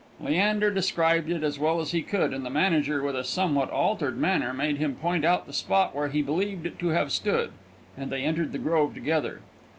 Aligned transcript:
Leander 0.19 0.71
described 0.71 1.29
it 1.29 1.43
as 1.43 1.59
well 1.59 1.79
as 1.79 1.91
he 1.91 2.01
could, 2.01 2.33
and 2.33 2.43
the 2.43 2.49
manager, 2.49 3.03
with 3.03 3.15
a 3.15 3.23
somewhat 3.23 3.69
altered 3.69 4.17
manner, 4.17 4.51
made 4.51 4.77
him 4.77 4.95
point 4.95 5.23
out 5.23 5.45
the 5.45 5.53
spot 5.53 5.93
where 5.95 6.07
he 6.07 6.23
believed 6.23 6.65
it 6.65 6.79
to 6.79 6.87
have 6.87 7.11
stood, 7.11 7.51
and 7.95 8.11
they 8.11 8.23
entered 8.23 8.51
the 8.51 8.57
grove 8.57 8.95
together. 8.95 9.41